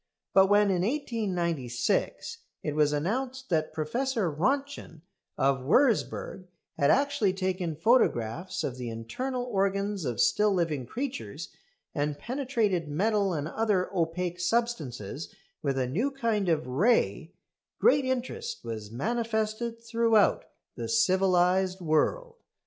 [0.33, 5.01] But when, in 1896, it was announced that Professor Röntgen
[5.37, 11.49] of Würzburg had actually taken photographs of the internal organs of still living creatures,
[11.93, 17.35] and penetrated metal and other opaque substances with a new kind of ray,
[17.77, 20.45] great interest was manifested throughout
[20.75, 22.37] the civilised world.